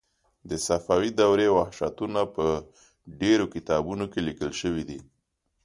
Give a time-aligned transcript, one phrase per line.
[0.49, 2.45] د صفوي دورې وحشتونه په
[3.21, 4.99] ډېرو کتابونو کې لیکل شوي دي.